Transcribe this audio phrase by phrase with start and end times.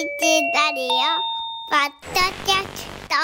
[0.00, 0.88] ラリオ
[1.68, 3.14] ポッドキャスト。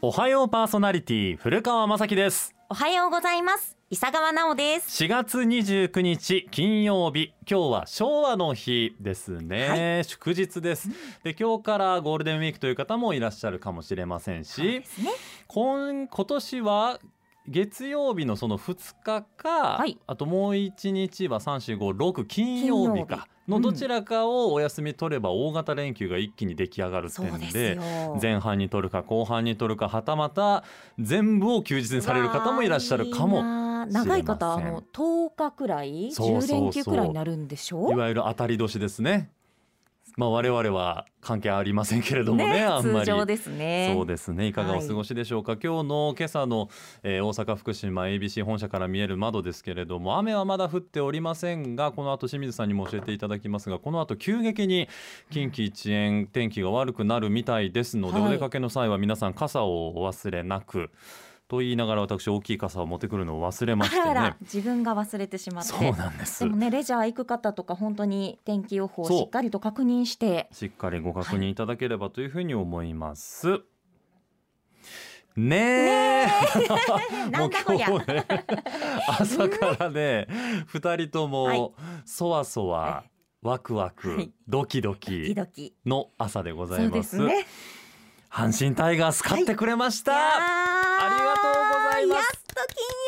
[0.00, 2.56] おはようパーソナリティ古川雅樹です。
[2.68, 3.76] おはようございます。
[3.88, 5.04] 伊佐川直です。
[5.04, 7.34] 4月29日金曜日。
[7.48, 10.88] 今日は昭和の日ですね、祝日です。
[11.22, 14.82] で今日からゴールデンウィークという方もいらっしゃるかもしれませんしね。
[15.46, 16.98] 今今年は
[17.46, 20.00] 月曜日のその2日か、はい。
[20.08, 23.06] あともう1日は3456金曜日か。
[23.06, 28.18] 金曜日のどちらかをお休み取れば大型連休が一気に出来上がるそうです点でよ。
[28.20, 30.64] 前半に取るか後半に取るかはたまた
[30.98, 33.42] 全部を休日にされる方もいらっしゃるかも
[33.86, 37.90] 長い方あしれませんの10日くらいそうそうそう10連休くらいになるんでしょ？
[37.90, 39.30] いわゆる当たり年ですね。
[40.16, 43.06] まあ我々は関係ありませんけれどもねあんまり。
[43.06, 43.92] 通常ですね。
[43.94, 46.68] そうですねいかがお過ごしでしょうか、今日の今朝の、
[47.02, 54.88] えー大阪福島 ABC 本社から見える窓ですけれども雨はまだ降っておりませんがこの後清水さんにも教えていただきますがこの後急激に
[55.30, 58.28] 近畿一円天気が悪くなるみたいですので、はい。
[58.28, 60.90] お出かけの際は皆さん傘をお忘れなく
[61.48, 65.70] と言いながら私大きい傘を持ってくるのを忘れまあしてねらあら自分が忘れてしまって。
[65.70, 70.48] そうなんですでもねレジャー行く方とか本当に天気予報をしっかりと確認して。
[70.52, 73.62] しっかりご確認いただければというふうに思います。
[75.36, 76.26] ねえ。
[77.30, 78.26] なんだこりゃもう今日ね、
[79.06, 80.26] 朝からね、
[80.66, 83.04] 二人とはいもそわそわ、
[83.40, 85.74] ワクワク、はいドキドドキ。
[85.86, 86.96] の朝でございそうま。
[86.96, 87.46] ですすね。
[88.30, 90.12] 阪神タイガース勝ってくれました。
[90.12, 90.16] あ
[91.22, 91.27] あ
[92.08, 92.32] りがとうございます。
[92.56, 92.98] やっと金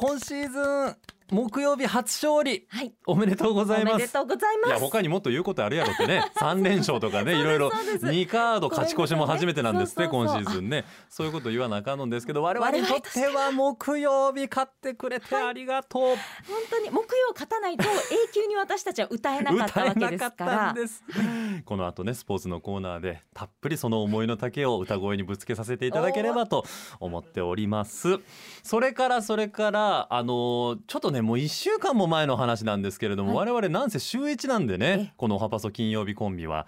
[0.00, 0.96] 今シーズン
[1.30, 2.94] 木曜日初勝利、曜日にも。
[3.06, 3.92] おめでとうございま。
[3.92, 3.94] はい。
[3.94, 4.70] おめですとうございます。
[4.70, 6.30] いや他にもっと言うことあるやろってね。
[6.36, 8.06] 3連勝とかねいろいろそうです。
[8.06, 10.84] 2カード勝ち越しも初めてなんですって今シーズンね。
[11.08, 16.02] そういうこと言わなあかんのですけど我々にとっては木曜日勝ってくれてありがとう。
[16.02, 16.16] 本
[16.70, 17.88] 当に木曜勝たないと永
[18.32, 20.10] 久に私たちは歌えなかったわけですから。
[20.10, 21.04] 歌えなかったんです。
[21.64, 26.64] この後ねスポーツのコーナーでたっぷりその思いの丈を歌声にぶつけさせていただければと
[26.98, 28.18] 思っております。
[28.62, 36.66] それからそれからあのちょっとねもう1週間も前の話なんですけれども、我々なんせ週一なんでねえこの「おはパソ金曜日コンビは。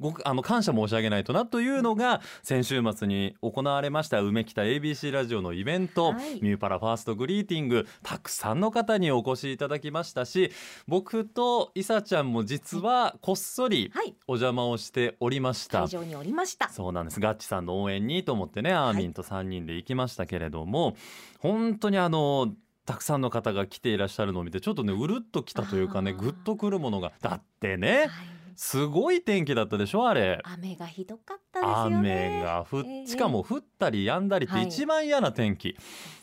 [0.00, 6.42] ごあの感謝申し上げないとなというのが先週末に行われました梅北 ABC ラジオのイベント、はい。
[6.42, 10.50] ミューパラファーストグリーティングたくさんの方にお越しいただきましたし
[10.88, 14.16] 僕といさちゃんも実はこっそりはい。
[14.26, 16.68] お邪魔をしておりました、会場におりました。
[16.68, 17.20] そうなんです。
[17.20, 20.96] ガッチさんの応援にと思ってねアーミンと3人で行きましたけれども、
[21.38, 22.52] 本当にあの
[22.86, 28.08] たくさんの方が来ていらっしゃるのを見てちょっとねうるっときたというかねぐっとくるものがだってねはい。
[28.54, 30.38] すごい天気だったでしょあれ。
[30.44, 32.28] 雨がひどかったですよね。
[32.36, 33.06] 雨が降っええ。
[33.06, 35.76] しかも降ったり止んだりってはい一番嫌な天気、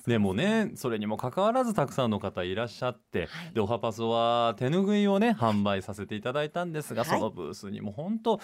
[0.05, 3.53] でもねそれにもかかわらずたくさんの方いらっしゃって、はい。
[3.55, 7.19] でオハパソは手ぬぐいをね販売させていただいたんですが、はい。
[7.19, 8.39] そのブースにも本当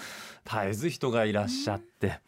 [0.46, 2.20] 絶えず人がいらっしゃって、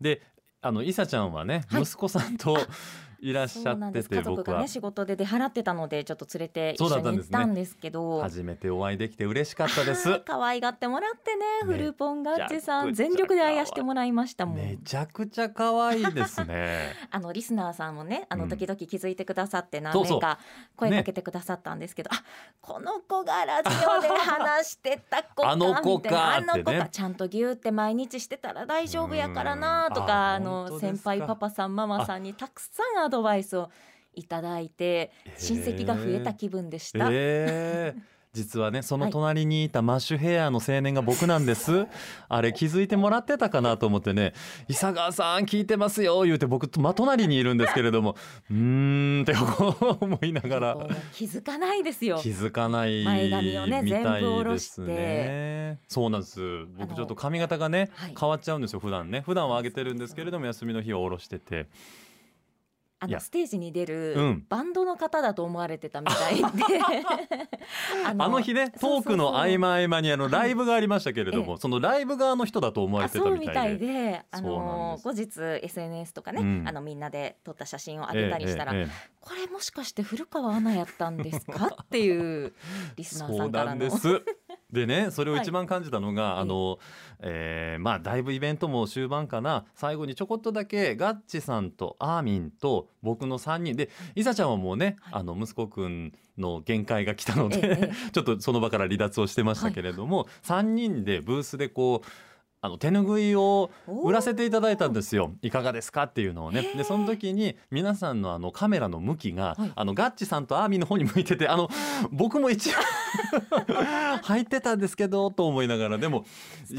[0.00, 0.22] で
[0.62, 1.82] あのいさちゃんはね、はい。
[1.82, 2.56] 息子さんと
[3.20, 8.20] いらっしゃっててです家族がね仕事で出払ってたのでちょっと連れて一緒に行ったんですけど。
[8.22, 10.20] 初めてお会いできて嬉しかったです。
[10.26, 12.94] 可愛がってもらってねめフルポンガッチさん。
[12.94, 14.56] 全力であやしてもらいましたもん。
[14.56, 16.94] めちゃくちゃ可愛いですね。
[17.10, 18.40] あのリスナーさんもねあうん。
[18.42, 20.20] の時々気づいてくださって何そうそう。
[20.20, 20.38] 名か
[20.76, 22.22] 声かけてくださったんですけど、あ
[22.60, 26.88] この子がラジオで話してた子かあの子かあの子ってねか。
[26.88, 30.06] ちゃんとギューって毎日してたら大丈夫やからなとうん。
[30.06, 33.70] かあの先輩パパさんママさんにたくさんアドバイスを
[34.14, 37.08] いただいて親戚が増えた気分でした。
[37.10, 41.86] ええ実はねその隣にいたマッシュヘアの青年が僕なんです、
[42.28, 44.34] あれ気づいてもらってたかなと思ってね
[44.66, 48.16] 「伊佐川さん聞いてますよ」言うて僕と真隣にいるんですけれども
[48.50, 49.34] うーんって
[50.00, 50.88] 思いながら。
[51.12, 52.18] 気づかないですよ。
[52.20, 52.30] 気。
[52.30, 54.82] づかない前髪をねみたい全部下ろですして。
[54.82, 56.40] ねそうなんです。
[56.76, 58.14] 僕ちょっと髪型がね、はい。
[58.18, 59.20] 変わっちゃうんですよ普段ね。
[59.20, 61.68] 普段は上げてるんですけれども休みの日は下ろしてて
[63.04, 64.46] あのステージに出るうん。
[64.48, 66.42] バンドの方だと思われてたみたいで。
[68.04, 74.22] ああの日ねトークの合間合間にあのライブがありましたけれども、そのライブ側の人だと思われあそうてたみたいで。
[74.30, 76.68] あの後日 SNS とかね、うん。
[76.68, 81.68] あのみんなで撮った写真を上げたりしたら、ええええこれもしかして古川アナやったんですか？
[81.82, 82.52] っていう
[82.96, 84.22] リスナーさそうんからのなんです。
[84.74, 85.42] でねそれをはい。
[85.42, 86.78] 一番感じたのが、あの、
[87.20, 89.64] えーまあだいぶイベントも終盤かな。
[89.74, 93.76] 最後にちょこっとだけガッチさんとアーミンと僕の3人。
[93.76, 95.14] でいさちゃんはもうね、はい。
[95.20, 102.08] あの息子くんの限界が来たので、えええ ちょっとその場から離脱をしてましたけれども、3人でブースでこう
[102.64, 105.34] あの手ぬぐいを売らせていただいたんですよ。
[105.42, 106.62] いかがですかっていうのをね。
[106.74, 109.72] でその時に皆さんのあのカメラの向きが、はい。
[109.76, 111.68] あのガッチさんとアーミーの方に向いててあの
[112.10, 112.72] 僕も一応
[114.24, 115.98] 入ってたんですけどと思いながら。
[115.98, 116.24] でも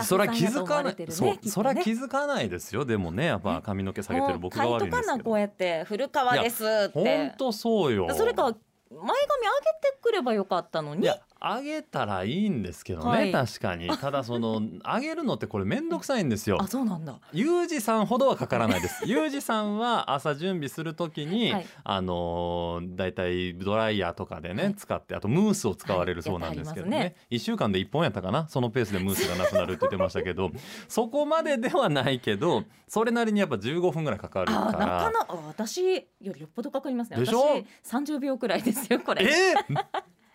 [0.01, 1.39] そらさんやと思気づかない、ねそうね。
[1.43, 2.83] そら気づかないですよ。
[2.83, 5.23] でもねやっぱ髪の毛下げてる僕が悪いんですけど。
[5.23, 8.07] こうやって古川ですっ本て当そうよ。
[8.15, 8.55] それか
[8.89, 11.07] 前髪上げてくればよかったのに
[11.41, 13.31] いや上げたらいいんですけどね、はい。
[13.31, 13.89] 確かに。
[13.89, 16.57] ただその 上げるのってこれめんどくさいんですよ。
[16.61, 17.19] あそうなんだ。
[17.33, 19.05] ユージさんほどはかからないです。
[19.09, 21.65] ユージさんは朝準備するときに、はい。
[21.83, 24.75] あのーだいたいドライヤーとかでね、はい。
[24.75, 27.05] 使ってあとムースを使われるそうなんですけどね,、はい。
[27.05, 28.47] やっては1週間で1本やったかな？
[28.47, 30.51] そのペースでムースがなくなるって言ってましたけど。
[30.87, 34.69] そこまでではないけどそれなりにやっぱ15分ぐらいかかるから。
[34.69, 35.83] かなあ私
[36.21, 37.17] よりよっぽどかかりますね。
[37.17, 37.61] でしょ？
[37.83, 39.23] 私30秒くらいですよこれ。
[39.23, 39.53] え？
[39.53, 39.85] ー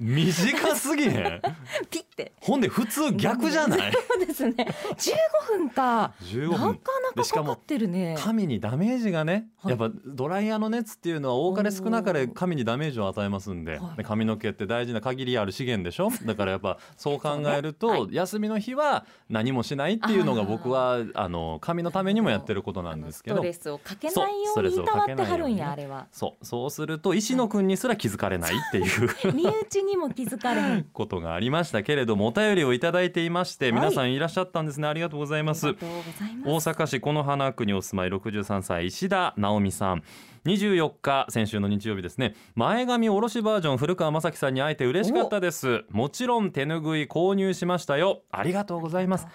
[0.00, 1.42] 短すぎへん？
[1.90, 2.32] ピッて。
[2.40, 3.92] ほんで普通逆じゃない？
[3.92, 4.54] そうですね。
[4.96, 6.12] 15分か。
[6.22, 6.74] 15なかなか
[7.16, 8.16] もかかかってるね。
[8.18, 9.78] 髪にダメージがね、はい。
[9.78, 13.96] やっぱドライヤーの熱っていうのは多かれ少なかれ髪にダメージを与えますんで,、はい。
[13.98, 16.10] で髪の毛って大事な限りある資源でしょ？
[16.24, 23.36] だからやっぱそう考えると、は休みの日は何もしないっていうのが僕はあの髪のためにもやってることなんですけど。
[23.36, 26.06] ストレスをかけないよそううにいたわってはるんやあれは。
[26.12, 29.10] そうそうすると石野くんにすら気づかれないっていう。
[29.34, 30.84] 身内にも気づかれへん。
[30.92, 33.72] ことがありましたけれどもお便りをいただいていましてはい。
[33.74, 34.88] 皆さんいらっしゃったんですね。
[34.88, 35.68] ありがとうございます。
[35.68, 40.02] 大阪市此花区にお住まい63歳石田直美さん。
[40.46, 42.34] 24日先週の日曜日ですね。
[42.54, 45.84] 前髪おろしバージョン古川雅樹さんに会えて嬉しかったです。
[45.90, 48.22] もちろん手ぬぐい購入しましたよ。
[48.30, 49.26] ありがとうございます。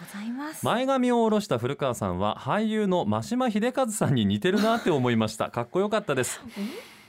[0.63, 5.51] 前髪を下ろした古川さんは俳優の真島秀和さんに似てるなって思いました。
[5.51, 6.41] かっこよかったです。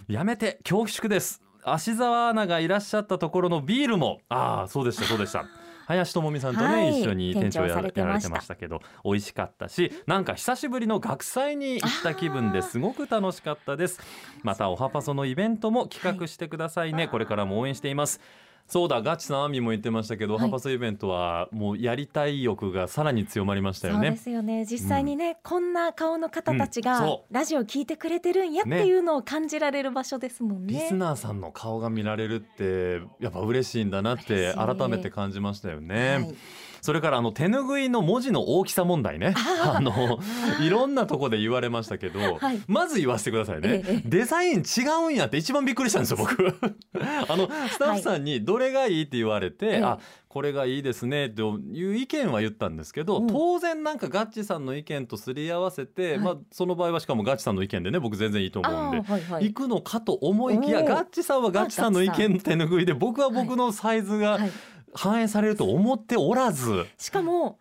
[0.08, 4.20] やめて恐縮です芦沢アナがいらっしゃったところのビールも。
[4.28, 5.44] ああそうでしたそうでした。
[5.86, 7.00] 林智美さんとね、はい。
[7.00, 14.00] 一緒に店長やられてましたけど美味しかったしなんか久しぶりの学祭に行った気分ですごく楽しかったです。
[14.42, 18.20] またおはパソのイベントも企画してくださいね、これからも応援しています
[18.66, 20.42] そうだガチさんアミも言ってましたけど、はい。
[20.44, 24.64] おはパソイベントはもうやりたい欲がさらに強まりましたよそうでねすよね。
[24.64, 30.74] 実際にね、こんな顔の方たちがラジオ聞いてくれてるんやっていうのを感じられる場所ですもんね。
[30.74, 36.34] リスナーさんの顔が見られるってやっぱ嬉しいんだなって改めて感じましたよね。
[36.76, 39.34] はいそれからあの手ぬぐいの文字の大きさ問題ね。
[39.36, 40.20] あの
[40.60, 42.60] いろんなとこで言われましたけど、はい。
[42.68, 43.82] まず言わせてくださいね。
[43.84, 46.36] ええデザイン違うんやって一番びっくりしたんですよ僕。
[47.28, 49.82] あのスタッフさんにどれがいいって言われて、ええ。
[49.82, 53.26] あこれがいいですねという意見は言ったんですけど、うん。
[53.26, 56.18] 当然なんかガッチさんの意見とすり合わせて、はい。
[56.18, 59.44] まあその場合はしかもガッチさんの意見でね僕全然いいと思うんではいはい。
[59.44, 64.50] 行くのかと思いきやガッチさんはガッチさんの意見の手ぬぐいで僕は僕のサイズがはい
[64.94, 66.86] 反映されると思っておらず。
[66.98, 67.58] しかも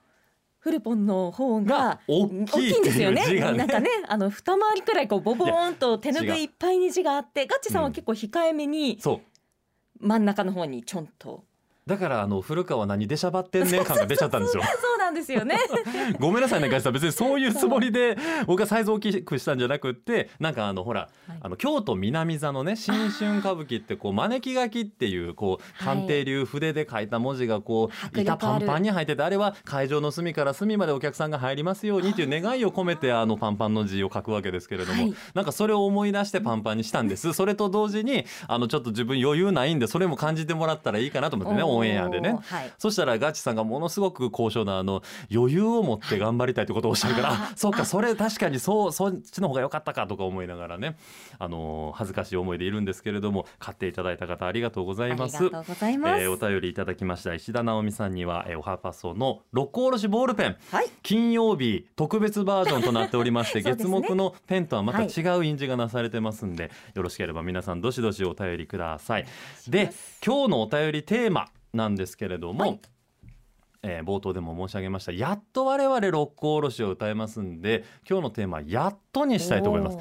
[0.60, 3.26] フルポンの方がが大きいんですよね。
[3.28, 3.40] ね。
[3.54, 9.22] なんかね あの二回りくらいこうボボーンと手ぬぐいいっぱいに字があってガッチさんは結構控えめにそ
[10.02, 10.08] う。
[10.08, 11.44] 真ん中の方にちょんと。
[11.86, 14.64] だからあの古川何出しゃばってんねん感が出ちゃったんですよ
[15.16, 15.58] なんですよね。
[16.20, 16.94] ごめんなさいねガッチさん。
[16.94, 21.38] 別にそういうつもりで僕がサイズ大きくしたんじゃなくってなんかあのほらはい。
[21.42, 25.96] あの京都南座のね新春歌舞伎ってこう招き書きっていうこうはい。
[25.96, 35.14] 鑑定流筆で書いた文字がこう板パンパンに入っててあれは会場の隅から隅までお客さんが入りますようにっていう願いを込めてあのパンパンの字を書くわけですけれども、はい。
[35.34, 37.34] なんかそれを思い出してパンパンにしたんです。
[37.34, 42.38] それと同時にあのちょっと自分余裕ないんでそれも感じてもらったらいいかなと思ってねオンエアでね。
[42.44, 42.74] はい。
[42.78, 45.02] そしたらガチさんがものすごく高尚なあの
[45.34, 50.98] 余裕を持って頑張りたいということをおっしゃるから、そうかそれ確かにそうそっちの方が良かったかとか思いながらね
[51.40, 55.38] あの恥ずかしい思いでいるんですけれども買っていただいた方ありがとうございます。
[55.38, 55.50] あり。
[55.50, 57.34] がとうございます、えーお便りいただきました。
[57.34, 60.58] 石田直美さんには、えーおはパソの六甲おろしボールペン。
[60.72, 60.90] はい。
[61.04, 63.76] 金曜日特別バージョンとなっておりまして、 ね。
[63.76, 65.06] 月木のペンとはまた違
[65.38, 69.26] う印字がなされてますんで、よろしければ皆さんどしどしお便りください。
[69.68, 69.92] で
[70.26, 72.80] 今日のお便りテーマなんですけれども、はい
[73.86, 79.98] えー冒頭でも申し上げましたやっと我々六甲おろしを歌えますんで今日のテーマ「やっと」にしたいと思います。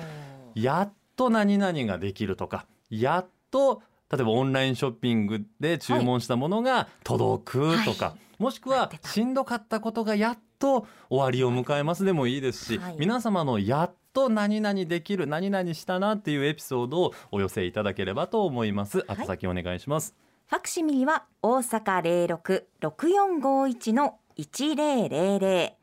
[0.54, 19.04] やっと何々ができるとかやっと例えばオンラインショッピングで注文したものが届くとか、はいもしくはしんどかったことがやっと終わりを迎えますでもいいですし、はい皆様のやっと何々できる何々したなっていうエピソードをお寄せいただければと思います。
[19.08, 20.14] あと先お願いします。
[20.46, 25.74] ファクシミリは大阪零六六四五一の一零零零。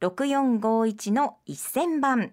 [0.00, 2.32] 六四五一の一千番。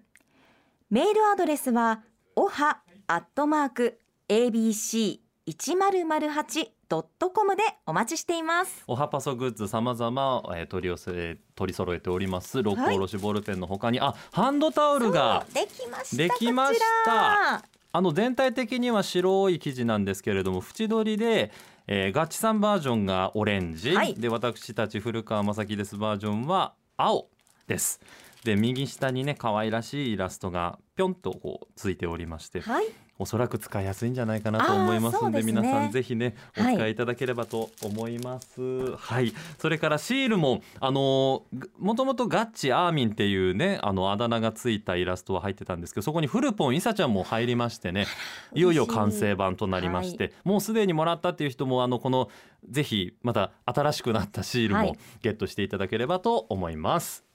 [0.90, 2.02] メールアドレスは
[2.36, 8.84] おはアットマーク abc 一0 0 8ドットコムでお待ちしています。
[8.86, 12.62] おはパソグッズさまざまえー取り寄せ取り揃えております。
[12.62, 15.46] 六甲おろしボールペンのほかに、あハンドタオルが。
[15.54, 16.22] できました。
[16.24, 21.50] できましたあの全体的には白い生地なんですけれども縁取りで、
[21.86, 24.14] えーガッチさんバージョンがオレンジ、はい。
[24.14, 27.28] で私たち古川正樹ですバージョンは青
[27.66, 28.00] です。
[28.44, 32.60] で右下にね可愛らしいイラストがぴょんとこうついておりまして。
[32.60, 32.86] はい
[33.20, 35.44] おそらく使いやすいんじゃないかなと思いますんでね。
[35.44, 36.92] 皆さんぜひねおはい使い。
[36.92, 38.96] いただければと思います。
[38.96, 48.06] はい、それからシールもあのぐもともとガッチアーミンっていうねあのあだ名がついたイラストは入ってたんですけどそこにフルポンイサちゃんも入りましてね
[48.54, 52.30] いよいよ完成版となりまして、もうすでにもらったっていう人もあのこの
[52.68, 54.98] ぜひまた新しくなったシールもはい。
[55.22, 57.29] ゲットしていただければと思います。